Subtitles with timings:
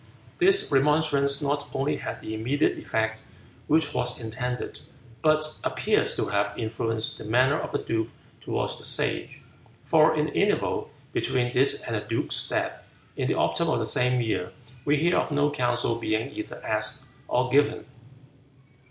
[0.39, 3.27] This remonstrance not only had the immediate effect
[3.67, 4.79] which was intended,
[5.21, 8.07] but appears to have influenced the manner of the duke
[8.39, 9.43] toward the Sage,
[9.85, 12.81] for in the interval between this and the duke's death,
[13.15, 14.51] in the autumn of the same year,
[14.85, 17.85] we hear of no counsel being either asked or given.